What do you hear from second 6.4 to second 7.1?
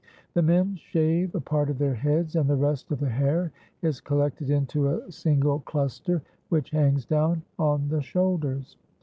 which hangs